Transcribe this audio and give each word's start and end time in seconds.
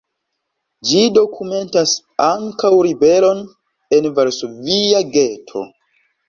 Ĝi 0.91 1.01
dokumentas 1.17 1.93
ankaŭ 2.27 2.71
ribelon 2.87 3.43
en 3.99 4.09
varsovia 4.17 5.05
geto. 5.19 5.65